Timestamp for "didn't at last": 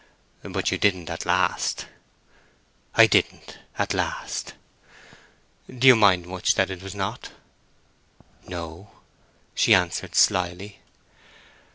0.79-1.85, 3.05-4.55